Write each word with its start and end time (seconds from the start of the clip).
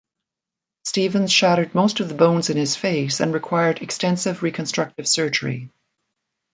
Stevens 0.83 1.31
shattered 1.31 1.75
most 1.75 1.99
of 1.99 2.09
the 2.09 2.15
bones 2.15 2.49
in 2.49 2.57
his 2.57 2.75
face 2.75 3.19
and 3.19 3.31
required 3.35 3.83
extensive 3.83 4.41
reconstructive 4.41 5.07
surgery. 5.07 5.69